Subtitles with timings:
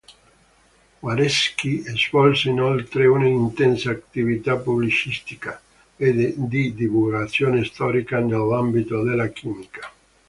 [0.99, 5.61] Guareschi svolse inoltre una intensa attività pubblicistica
[5.95, 9.91] e di divulgazione storica nell'ambito della chimica.